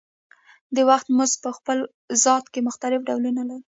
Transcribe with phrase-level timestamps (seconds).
[0.75, 1.77] د وخت مزد په خپل
[2.23, 3.63] ذات کې مختلف ډولونه لري